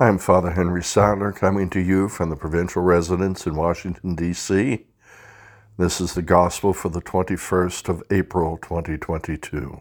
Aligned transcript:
I'm 0.00 0.18
Father 0.18 0.52
Henry 0.52 0.84
Sadler 0.84 1.32
coming 1.32 1.68
to 1.70 1.80
you 1.80 2.08
from 2.08 2.30
the 2.30 2.36
provincial 2.36 2.82
residence 2.82 3.48
in 3.48 3.56
Washington, 3.56 4.14
D.C. 4.14 4.86
This 5.76 6.00
is 6.00 6.14
the 6.14 6.22
Gospel 6.22 6.72
for 6.72 6.88
the 6.88 7.02
21st 7.02 7.88
of 7.88 8.04
April, 8.08 8.58
2022. 8.58 9.80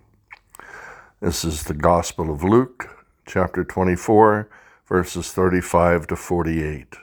This 1.19 1.45
is 1.45 1.65
the 1.65 1.75
Gospel 1.75 2.31
of 2.31 2.43
Luke, 2.43 3.05
chapter 3.27 3.63
24, 3.63 4.49
verses 4.87 5.31
35 5.33 6.07
to 6.07 6.15
48. 6.15 6.95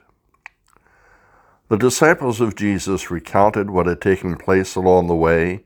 The 1.68 1.78
disciples 1.78 2.40
of 2.40 2.56
Jesus 2.56 3.12
recounted 3.12 3.70
what 3.70 3.86
had 3.86 4.00
taken 4.00 4.36
place 4.36 4.74
along 4.74 5.06
the 5.06 5.14
way 5.14 5.62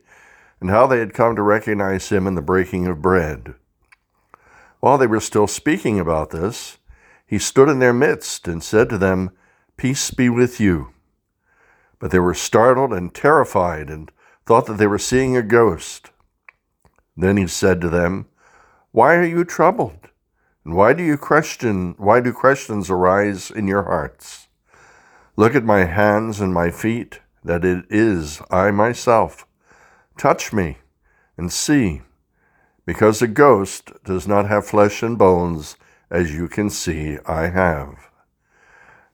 and 0.60 0.68
how 0.68 0.86
they 0.86 0.98
had 0.98 1.14
come 1.14 1.34
to 1.34 1.42
recognize 1.42 2.10
him 2.10 2.26
in 2.26 2.34
the 2.34 2.42
breaking 2.42 2.86
of 2.86 3.00
bread. 3.00 3.54
While 4.80 4.98
they 4.98 5.06
were 5.06 5.18
still 5.18 5.46
speaking 5.46 5.98
about 5.98 6.28
this, 6.28 6.77
he 7.28 7.38
stood 7.38 7.68
in 7.68 7.78
their 7.78 7.92
midst 7.92 8.48
and 8.48 8.64
said 8.64 8.88
to 8.88 8.96
them, 8.96 9.30
Peace 9.76 10.10
be 10.10 10.30
with 10.30 10.58
you. 10.58 10.94
But 11.98 12.10
they 12.10 12.18
were 12.18 12.34
startled 12.34 12.92
and 12.92 13.14
terrified 13.14 13.90
and 13.90 14.10
thought 14.46 14.64
that 14.66 14.78
they 14.78 14.86
were 14.86 14.98
seeing 14.98 15.36
a 15.36 15.42
ghost. 15.42 16.10
Then 17.14 17.36
he 17.36 17.46
said 17.46 17.82
to 17.82 17.90
them, 17.90 18.26
Why 18.92 19.14
are 19.16 19.24
you 19.24 19.44
troubled? 19.44 20.08
And 20.64 20.74
why 20.74 20.94
do 20.94 21.02
you 21.02 21.18
question 21.18 21.94
why 21.98 22.20
do 22.20 22.32
questions 22.32 22.88
arise 22.88 23.50
in 23.50 23.68
your 23.68 23.82
hearts? 23.82 24.48
Look 25.36 25.54
at 25.54 25.64
my 25.64 25.84
hands 25.84 26.40
and 26.40 26.52
my 26.52 26.70
feet, 26.70 27.20
that 27.44 27.64
it 27.64 27.84
is 27.90 28.40
I 28.50 28.70
myself. 28.70 29.46
Touch 30.16 30.52
me 30.52 30.78
and 31.36 31.52
see, 31.52 32.02
because 32.86 33.20
a 33.20 33.28
ghost 33.28 33.92
does 34.04 34.26
not 34.26 34.48
have 34.48 34.66
flesh 34.66 35.02
and 35.02 35.18
bones, 35.18 35.76
as 36.10 36.34
you 36.34 36.48
can 36.48 36.70
see 36.70 37.18
I 37.26 37.48
have. 37.48 38.10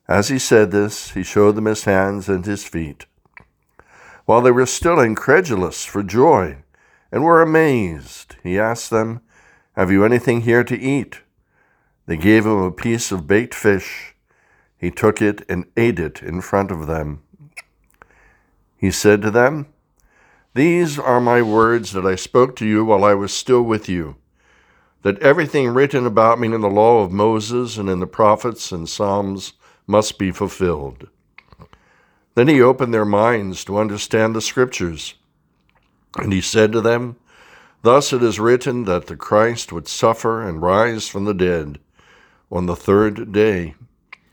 As 0.06 0.28
he 0.28 0.38
said 0.38 0.70
this, 0.70 1.10
he 1.10 1.22
showed 1.22 1.56
them 1.56 1.64
his 1.64 1.84
hands 1.84 2.28
and 2.28 2.44
his 2.44 2.64
feet. 2.64 3.06
While 4.26 4.42
they 4.42 4.50
were 4.50 4.66
still 4.66 5.00
incredulous 5.00 5.84
for 5.84 6.02
joy 6.02 6.58
and 7.10 7.24
were 7.24 7.42
amazed, 7.42 8.36
he 8.42 8.58
asked 8.58 8.90
them, 8.90 9.20
Have 9.74 9.90
you 9.90 10.04
anything 10.04 10.42
here 10.42 10.64
to 10.64 10.78
eat? 10.78 11.20
They 12.06 12.16
gave 12.16 12.44
him 12.44 12.58
a 12.58 12.70
piece 12.70 13.10
of 13.12 13.26
baked 13.26 13.54
fish. 13.54 14.14
He 14.76 14.90
took 14.90 15.22
it 15.22 15.42
and 15.48 15.66
ate 15.76 15.98
it 15.98 16.22
in 16.22 16.40
front 16.40 16.70
of 16.70 16.86
them. 16.86 17.22
He 18.76 18.90
said 18.90 19.22
to 19.22 19.30
them, 19.30 19.68
these 20.54 21.00
are 21.00 21.20
my 21.20 21.42
words 21.42 21.90
that 21.94 22.06
I 22.06 22.14
spoke 22.14 22.54
to 22.56 22.66
you 22.66 22.84
while 22.84 23.02
I 23.02 23.14
was 23.14 23.34
still 23.34 23.62
with 23.62 23.88
you, 23.88 24.14
that 25.04 25.18
everything 25.18 25.68
written 25.68 26.06
about 26.06 26.40
me 26.40 26.52
in 26.52 26.62
the 26.62 26.70
law 26.70 27.02
of 27.02 27.12
Moses 27.12 27.76
and 27.76 27.90
in 27.90 28.00
the 28.00 28.06
prophets 28.06 28.72
and 28.72 28.88
Psalms 28.88 29.52
must 29.86 30.18
be 30.18 30.32
fulfilled. 30.32 31.08
Then 32.34 32.48
he 32.48 32.62
opened 32.62 32.94
their 32.94 33.04
minds 33.04 33.66
to 33.66 33.76
understand 33.76 34.34
the 34.34 34.40
Scriptures. 34.40 35.14
And 36.16 36.32
he 36.32 36.40
said 36.40 36.72
to 36.72 36.80
them, 36.80 37.16
Thus 37.82 38.14
it 38.14 38.22
is 38.22 38.40
written 38.40 38.84
that 38.84 39.06
the 39.06 39.16
Christ 39.16 39.72
would 39.72 39.86
suffer 39.88 40.40
and 40.40 40.62
rise 40.62 41.06
from 41.06 41.26
the 41.26 41.34
dead 41.34 41.80
on 42.50 42.64
the 42.64 42.74
third 42.74 43.30
day, 43.30 43.74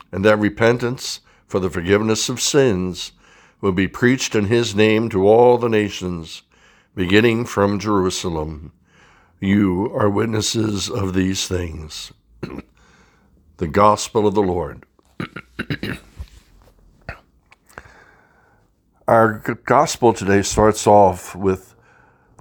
and 0.10 0.24
that 0.24 0.40
repentance 0.40 1.20
for 1.48 1.60
the 1.60 1.70
forgiveness 1.70 2.30
of 2.30 2.40
sins 2.40 3.12
will 3.60 3.74
be 3.74 3.90
preached 3.90 4.36
in 4.36 4.46
his 4.46 4.74
name 4.74 5.10
to 5.10 5.28
all 5.28 5.58
the 5.58 5.68
nations, 5.68 6.44
beginning 6.96 7.44
from 7.44 7.78
Jerusalem. 7.78 8.72
You 9.44 9.92
are 9.96 10.08
witnesses 10.08 10.88
of 10.88 11.16
these 11.16 11.48
things. 11.48 12.14
the 13.58 13.68
Gospel 13.68 14.28
of 14.28 14.36
the 14.36 14.44
Lord. 14.44 14.86
Our 19.08 19.40
Gospel 19.66 20.14
today 20.14 20.44
starts 20.44 20.86
off 20.86 21.36
with 21.36 21.74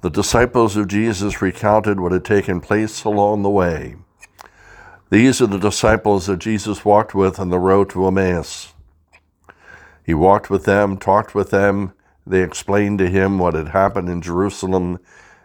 the 0.03 0.11
disciples 0.11 0.77
of 0.77 0.87
Jesus 0.87 1.41
recounted 1.41 1.99
what 1.99 2.11
had 2.11 2.23
taken 2.23 2.61
place 2.61 3.03
along 3.03 3.41
the 3.41 3.49
way. 3.49 3.95
These 5.09 5.41
are 5.41 5.47
the 5.47 5.57
disciples 5.57 6.27
that 6.27 6.37
Jesus 6.37 6.85
walked 6.85 7.15
with 7.15 7.39
on 7.39 7.49
the 7.49 7.57
road 7.57 7.89
to 7.89 8.05
Emmaus. 8.05 8.75
He 10.05 10.13
walked 10.13 10.51
with 10.51 10.65
them, 10.65 10.97
talked 10.97 11.33
with 11.33 11.49
them. 11.49 11.93
They 12.27 12.43
explained 12.43 12.99
to 12.99 13.09
him 13.09 13.39
what 13.39 13.55
had 13.55 13.69
happened 13.69 14.07
in 14.07 14.21
Jerusalem, 14.21 14.99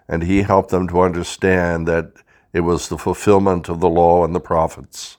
and 0.09 0.23
he 0.23 0.43
helped 0.43 0.71
them 0.71 0.89
to 0.89 1.01
understand 1.01 1.87
that 1.89 2.13
it 2.53 2.61
was 2.61 2.89
the 2.89 2.99
fulfillment 2.99 3.69
of 3.69 3.81
the 3.81 3.89
law 3.89 4.25
and 4.25 4.35
the 4.35 4.41
prophets. 4.41 5.19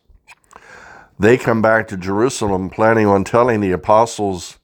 They 1.19 1.37
come 1.37 1.61
back 1.61 1.87
to 1.87 1.97
Jerusalem 1.97 2.69
planning 2.69 3.07
on 3.07 3.23
telling 3.23 3.59
the 3.59 3.71
apostles 3.71 4.59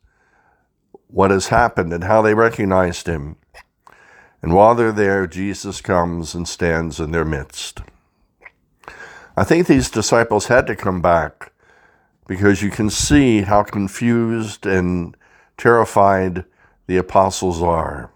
what 1.08 1.32
has 1.32 1.48
happened 1.48 1.94
and 1.94 2.04
how 2.04 2.22
they 2.22 2.34
recognized 2.34 3.08
him. 3.08 3.38
And 4.42 4.54
while 4.54 4.76
they're 4.76 4.92
there, 4.92 5.26
Jesus 5.26 5.82
comes 5.82 6.36
and 6.36 6.48
stands 6.48 7.00
in 7.00 7.12
their 7.12 7.26
midst. 7.26 7.82
I 9.36 9.44
think 9.44 9.68
these 9.68 9.90
disciples 9.90 10.48
had 10.48 10.68
to 10.68 10.76
come 10.76 11.02
back 11.02 11.54
because 12.28 12.62
you 12.62 12.70
can 12.70 12.90
see 12.90 13.42
how 13.42 13.64
confused 13.64 14.66
and 14.66 15.18
terrified 15.58 16.46
the 16.88 16.98
apostles 16.98 17.62
are. 17.62 18.13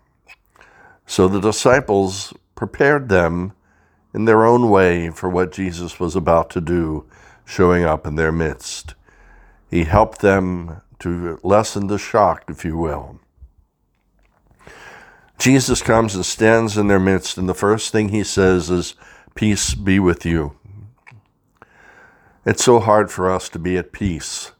So 1.08 1.28
the 1.28 1.40
disciples 1.40 2.34
prepared 2.54 3.08
them 3.10 3.54
in 4.14 4.26
their 4.26 4.46
own 4.46 4.70
way 4.70 5.10
for 5.10 5.30
what 5.30 5.54
Jesus 5.54 6.00
was 6.00 6.16
about 6.16 6.50
to 6.52 6.62
do, 6.62 7.06
showing 7.46 7.86
up 7.86 8.06
in 8.06 8.16
their 8.16 8.32
midst. 8.32 8.94
He 9.72 9.86
helped 9.86 10.20
them 10.20 10.82
to 11.00 11.40
lessen 11.44 11.88
the 11.88 11.98
shock, 11.98 12.44
if 12.50 12.66
you 12.66 12.78
will. 12.78 13.20
Jesus 15.40 15.82
comes 15.82 16.14
and 16.14 16.26
stands 16.26 16.78
in 16.78 16.88
their 16.88 17.00
midst, 17.00 17.38
and 17.38 17.48
the 17.48 17.54
first 17.54 17.92
thing 17.92 18.10
he 18.10 18.24
says 18.24 18.70
is, 18.70 18.96
Peace 19.34 19.76
be 19.76 20.00
with 20.00 20.26
you. 20.26 20.58
It's 22.46 22.64
so 22.64 22.80
hard 22.80 23.12
for 23.12 23.30
us 23.32 23.48
to 23.50 23.60
be 23.60 23.78
at 23.78 23.92
peace. 23.92 24.52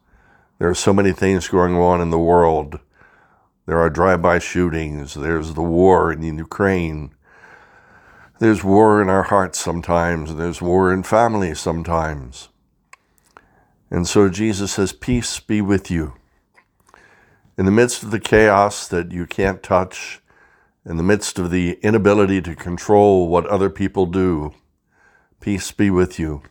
There 0.60 0.70
are 0.70 0.76
so 0.76 0.94
many 0.94 1.12
things 1.12 1.48
going 1.48 1.76
on 1.76 2.00
in 2.00 2.12
the 2.12 2.20
world. 2.20 2.80
There 3.68 3.80
are 3.80 3.90
drive 3.90 4.22
by 4.22 4.40
shootings. 4.40 5.14
There's 5.14 5.54
the 5.54 5.62
war 5.62 6.12
in 6.14 6.24
Ukraine. 6.24 7.14
There's 8.40 8.64
war 8.64 9.02
in 9.02 9.10
our 9.10 9.24
hearts 9.24 9.60
sometimes. 9.60 10.36
There's 10.36 10.62
war 10.62 10.94
in 10.94 11.04
families 11.04 11.60
sometimes. 11.60 12.48
And 13.92 14.08
so 14.08 14.30
Jesus 14.30 14.72
says, 14.72 14.94
Peace 14.94 15.42
be 15.42 15.62
with 15.62 15.92
you. 15.92 16.14
In 17.58 17.66
the 17.66 17.72
midst 17.72 18.04
of 18.04 18.12
the 18.12 18.22
chaos 18.22 18.88
that 18.88 19.12
you 19.12 19.26
can't 19.26 19.62
touch, 19.62 20.22
in 20.86 20.96
the 20.96 21.04
midst 21.04 21.38
of 21.38 21.52
the 21.52 21.78
inability 21.82 22.42
to 22.44 22.56
control 22.56 23.28
what 23.28 23.46
other 23.48 23.70
people 23.70 24.06
do, 24.06 24.54
peace 25.42 25.74
be 25.74 25.90
with 25.90 26.18
you. 26.18 26.42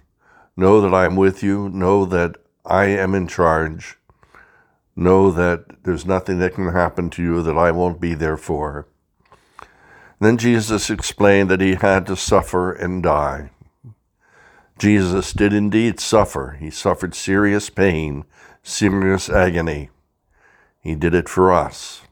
Know 0.55 0.83
that 0.83 0.93
I 0.93 1.07
am 1.07 1.17
with 1.17 1.43
you. 1.43 1.71
Know 1.71 2.05
that 2.05 2.37
I 2.67 2.87
am 2.87 3.15
in 3.15 3.27
charge. 3.27 3.97
Know 4.97 5.31
that 5.31 5.85
there's 5.85 6.07
nothing 6.07 6.39
that 6.39 6.55
can 6.55 6.73
happen 6.73 7.11
to 7.11 7.23
you 7.23 7.43
that 7.43 7.59
I 7.59 7.71
won't 7.71 8.01
be 8.01 8.15
there 8.15 8.39
for. 8.39 8.89
Then 10.19 10.39
Jesus 10.39 10.89
explained 10.89 11.51
that 11.51 11.61
he 11.61 11.75
had 11.75 12.07
to 12.07 12.17
suffer 12.17 12.73
and 12.73 13.03
die. 13.03 13.51
Jesus 14.79 15.33
did 15.35 15.53
indeed 15.53 16.01
suffer. 16.01 16.57
He 16.59 16.71
suffered 16.71 17.15
serious 17.15 17.69
pain, 17.69 18.25
serious 18.63 19.29
agony. 19.29 19.91
He 20.81 20.95
did 20.95 21.15
it 21.15 21.29
for 21.29 21.53
us. 21.53 22.03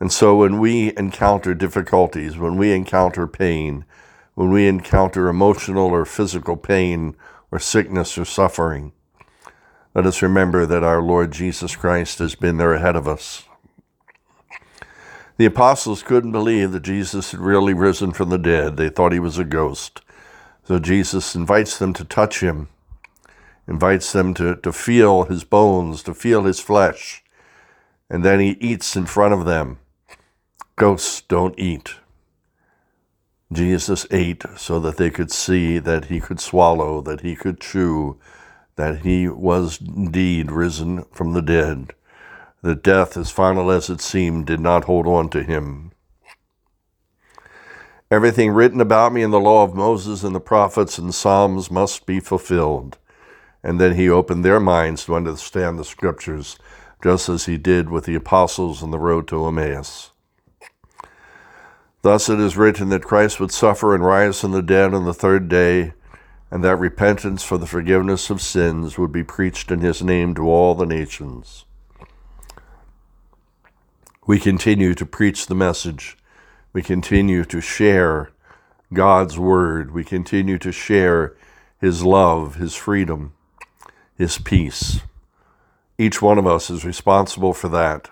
And 0.00 0.12
so 0.12 0.36
when 0.36 0.60
we 0.60 0.96
encounter 0.96 1.54
difficulties, 1.54 2.38
when 2.38 2.56
we 2.56 2.72
encounter 2.72 3.26
pain, 3.26 3.84
when 4.34 4.50
we 4.52 4.68
encounter 4.68 5.28
emotional 5.28 5.86
or 5.86 6.04
physical 6.04 6.56
pain 6.56 7.16
or 7.50 7.58
sickness 7.58 8.16
or 8.16 8.24
suffering. 8.24 8.92
Let 9.94 10.06
us 10.06 10.22
remember 10.22 10.66
that 10.66 10.84
our 10.84 11.00
Lord 11.00 11.32
Jesus 11.32 11.74
Christ 11.74 12.18
has 12.18 12.34
been 12.34 12.58
there 12.58 12.74
ahead 12.74 12.96
of 12.96 13.08
us. 13.08 13.44
The 15.38 15.46
apostles 15.46 16.02
couldn't 16.02 16.32
believe 16.32 16.72
that 16.72 16.82
Jesus 16.82 17.30
had 17.30 17.40
really 17.40 17.72
risen 17.72 18.12
from 18.12 18.28
the 18.28 18.38
dead. 18.38 18.76
They 18.76 18.88
thought 18.88 19.12
he 19.12 19.20
was 19.20 19.38
a 19.38 19.44
ghost. 19.44 20.02
So 20.64 20.78
Jesus 20.78 21.34
invites 21.34 21.78
them 21.78 21.94
to 21.94 22.04
touch 22.04 22.40
him, 22.40 22.68
invites 23.66 24.12
them 24.12 24.34
to, 24.34 24.56
to 24.56 24.72
feel 24.72 25.24
his 25.24 25.44
bones, 25.44 26.02
to 26.02 26.12
feel 26.12 26.44
his 26.44 26.60
flesh, 26.60 27.22
and 28.10 28.24
then 28.24 28.40
he 28.40 28.50
eats 28.60 28.96
in 28.96 29.06
front 29.06 29.32
of 29.32 29.46
them. 29.46 29.78
Ghosts 30.76 31.22
don't 31.22 31.58
eat. 31.58 31.94
Jesus 33.50 34.06
ate 34.10 34.44
so 34.56 34.78
that 34.80 34.98
they 34.98 35.08
could 35.08 35.30
see 35.30 35.78
that 35.78 36.06
he 36.06 36.20
could 36.20 36.40
swallow, 36.40 37.00
that 37.00 37.22
he 37.22 37.34
could 37.34 37.60
chew, 37.60 38.18
that 38.78 39.00
he 39.00 39.28
was 39.28 39.80
indeed 39.82 40.50
risen 40.50 41.04
from 41.12 41.34
the 41.34 41.42
dead, 41.42 41.92
that 42.62 42.82
death, 42.82 43.16
as 43.16 43.30
final 43.30 43.70
as 43.70 43.90
it 43.90 44.00
seemed, 44.00 44.46
did 44.46 44.60
not 44.60 44.84
hold 44.84 45.06
on 45.06 45.28
to 45.28 45.42
him. 45.42 45.92
Everything 48.10 48.52
written 48.52 48.80
about 48.80 49.12
me 49.12 49.22
in 49.22 49.30
the 49.32 49.40
law 49.40 49.64
of 49.64 49.74
Moses 49.74 50.24
and 50.24 50.34
the 50.34 50.40
prophets 50.40 50.96
and 50.96 51.14
Psalms 51.14 51.70
must 51.70 52.06
be 52.06 52.20
fulfilled. 52.20 52.96
and 53.62 53.80
then 53.80 53.94
he 53.96 54.08
opened 54.08 54.44
their 54.44 54.60
minds 54.60 55.04
to 55.04 55.14
understand 55.14 55.78
the 55.78 55.84
scriptures, 55.84 56.58
just 57.02 57.28
as 57.28 57.46
he 57.46 57.56
did 57.56 57.90
with 57.90 58.04
the 58.04 58.14
apostles 58.14 58.82
on 58.82 58.90
the 58.90 58.98
road 58.98 59.26
to 59.28 59.46
Emmaus. 59.46 60.12
Thus 62.02 62.28
it 62.28 62.38
is 62.38 62.56
written 62.56 62.88
that 62.90 63.04
Christ 63.04 63.40
would 63.40 63.50
suffer 63.50 63.94
and 63.94 64.04
rise 64.04 64.40
from 64.40 64.52
the 64.52 64.62
dead 64.62 64.94
on 64.94 65.04
the 65.04 65.14
third 65.14 65.48
day, 65.48 65.92
and 66.50 66.64
that 66.64 66.76
repentance 66.76 67.42
for 67.42 67.58
the 67.58 67.66
forgiveness 67.66 68.30
of 68.30 68.40
sins 68.40 68.96
would 68.96 69.12
be 69.12 69.24
preached 69.24 69.70
in 69.70 69.80
his 69.80 70.02
name 70.02 70.34
to 70.34 70.48
all 70.48 70.74
the 70.74 70.86
nations. 70.86 71.64
We 74.26 74.38
continue 74.38 74.94
to 74.94 75.06
preach 75.06 75.46
the 75.46 75.54
message. 75.54 76.16
We 76.72 76.82
continue 76.82 77.44
to 77.46 77.60
share 77.60 78.30
God's 78.92 79.38
word. 79.38 79.92
We 79.92 80.04
continue 80.04 80.58
to 80.58 80.72
share 80.72 81.34
his 81.80 82.02
love, 82.02 82.56
his 82.56 82.74
freedom, 82.74 83.34
his 84.16 84.38
peace. 84.38 85.00
Each 85.98 86.22
one 86.22 86.38
of 86.38 86.46
us 86.46 86.70
is 86.70 86.84
responsible 86.84 87.52
for 87.52 87.68
that. 87.68 88.10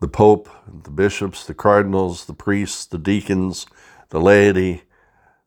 The 0.00 0.08
Pope, 0.08 0.48
the 0.66 0.90
bishops, 0.90 1.46
the 1.46 1.54
cardinals, 1.54 2.24
the 2.24 2.34
priests, 2.34 2.84
the 2.86 2.98
deacons, 2.98 3.66
the 4.08 4.20
laity, 4.20 4.82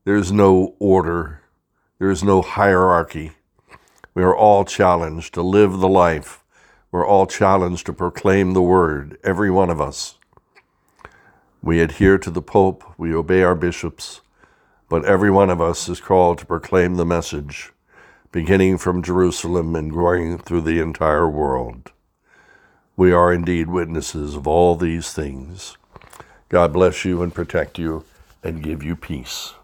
there's 0.06 0.32
no 0.32 0.76
order, 0.78 1.42
there 1.98 2.12
is 2.12 2.24
no 2.24 2.44
hierarchy. 2.44 3.32
We 4.14 4.22
are 4.22 4.36
all 4.36 4.64
challenged 4.64 5.34
to 5.34 5.42
live 5.42 5.80
the 5.80 5.90
life. 5.90 6.44
We're 6.92 7.08
all 7.08 7.26
challenged 7.26 7.88
to 7.88 7.94
proclaim 7.94 8.54
the 8.54 8.62
word, 8.62 9.18
every 9.24 9.50
one 9.50 9.72
of 9.72 9.82
us. 9.82 10.20
We 11.64 11.82
adhere 11.82 12.20
to 12.20 12.30
the 12.30 12.42
Pope, 12.44 12.84
we 13.00 13.16
obey 13.16 13.42
our 13.42 13.56
bishops, 13.56 14.22
but 14.90 15.04
every 15.06 15.32
one 15.32 15.50
of 15.50 15.60
us 15.60 15.90
is 15.90 16.00
called 16.00 16.38
to 16.38 16.46
proclaim 16.46 16.98
the 16.98 17.06
message, 17.06 17.74
beginning 18.32 18.78
from 18.78 19.02
Jerusalem 19.02 19.76
and 19.76 19.92
going 19.92 20.38
through 20.38 20.62
the 20.62 20.80
entire 20.80 21.28
world. 21.28 21.92
We 22.96 23.12
are 23.12 23.34
indeed 23.34 23.70
witnesses 23.70 24.36
of 24.36 24.46
all 24.46 24.76
these 24.76 25.12
things. 25.12 25.78
God 26.48 26.72
bless 26.72 27.06
you 27.06 27.24
and 27.24 27.34
protect 27.34 27.80
you 27.80 28.06
and 28.44 28.62
give 28.62 28.84
you 28.84 28.96
peace. 28.96 29.56